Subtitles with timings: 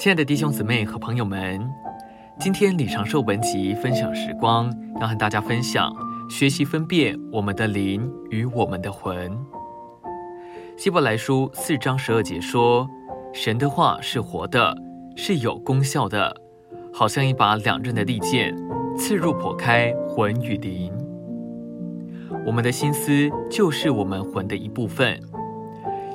[0.00, 1.60] 亲爱的弟兄姊妹和朋友们，
[2.38, 5.94] 今天李长寿文集分享时光，要和大家分享
[6.30, 9.30] 学习分辨我们的灵与我们的魂。
[10.78, 12.88] 希伯来书四章十二节说
[13.34, 14.74] ：“神的话是活的，
[15.16, 16.34] 是有功效的，
[16.94, 18.56] 好像一把两刃的利剑，
[18.96, 20.90] 刺入剖开魂与灵。”
[22.46, 25.20] 我们的心思就是我们魂的一部分。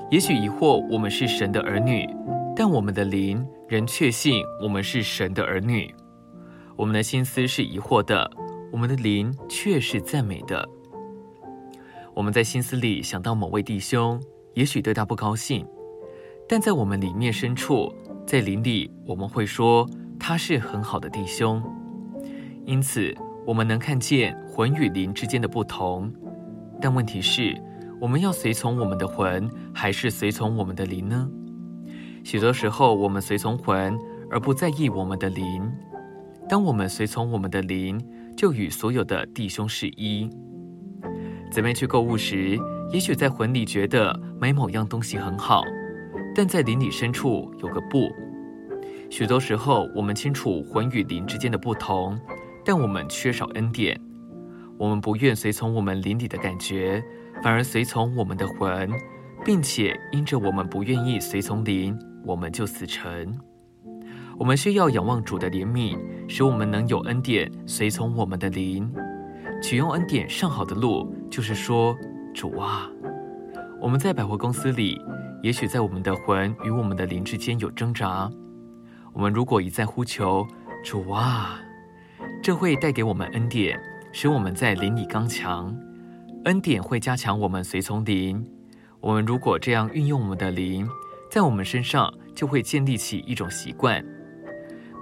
[0.09, 2.09] 也许疑惑我们是神的儿女，
[2.55, 5.93] 但我们的灵仍确信我们是神的儿女。
[6.77, 8.29] 我们的心思是疑惑的，
[8.71, 10.67] 我们的灵却是赞美的。
[12.13, 14.21] 我们在心思里想到某位弟兄，
[14.53, 15.65] 也许对他不高兴，
[16.47, 17.93] 但在我们里面深处，
[18.25, 19.85] 在灵里，我们会说
[20.17, 21.61] 他是很好的弟兄。
[22.65, 23.13] 因此，
[23.45, 26.09] 我们能看见魂与灵之间的不同。
[26.81, 27.53] 但问题是，
[27.99, 31.29] 我们要随从我们的魂，还是随从我们的灵呢？
[32.25, 33.95] 许多时候，我们随从魂，
[34.31, 35.71] 而不在意我们的灵。
[36.49, 38.03] 当我们随从我们的灵，
[38.35, 40.27] 就与所有的弟兄是一。
[41.51, 42.57] 姊妹去购物时，
[42.91, 45.63] 也许在魂里觉得买某样东西很好，
[46.33, 48.09] 但在灵里深处有个不。
[49.11, 52.19] 许多时候，我们清楚魂与灵之间的不同，
[52.65, 54.01] 但我们缺少恩典。
[54.79, 57.03] 我们不愿随从我们灵里的感觉。
[57.43, 58.89] 反而随从我们的魂，
[59.43, 63.37] 并且因着我们不愿意随从灵，我们就死沉。
[64.37, 68.91] 我们需要仰望主的怜悯，使我们能有恩典随从我们的灵。
[69.63, 71.95] 取用恩典上好的路，就是说，
[72.33, 72.89] 主啊，
[73.79, 74.99] 我们在百货公司里，
[75.41, 78.29] 也许在我们的魂与我们的灵之间有挣扎。
[79.13, 80.45] 我们如果一再呼求
[80.83, 81.57] 主啊，
[82.43, 83.79] 这会带给我们恩典，
[84.11, 85.73] 使我们在灵里刚强。
[86.43, 88.45] 恩典会加强我们随从灵。
[88.99, 90.87] 我们如果这样运用我们的灵，
[91.35, 94.01] 在我们身上就会建立起一种习惯。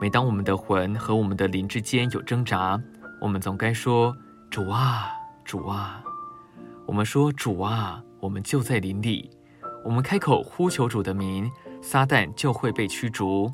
[0.01, 2.81] 每当我们的魂和我们的灵之间有挣扎，
[3.21, 4.17] 我们总该说
[4.49, 5.11] ：“主啊，
[5.45, 6.03] 主啊！”
[6.87, 9.29] 我们说：“主啊！”我们就在灵里。
[9.85, 11.47] 我们开口呼求主的名，
[11.83, 13.53] 撒旦就会被驱逐。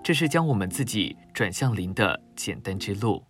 [0.00, 3.24] 这是将我们自己转向灵的简单之路。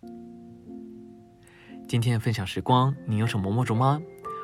[1.87, 3.99] 今天的分享时光，你有什么摸着吗？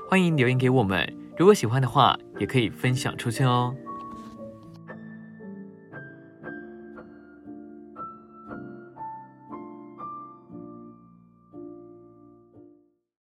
[0.10, 1.08] 欢迎留言给我们。
[1.38, 3.76] 如果喜欢的话，也可以分享出去哦。